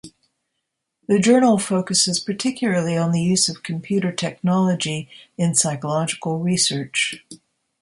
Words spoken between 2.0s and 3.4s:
particularly on the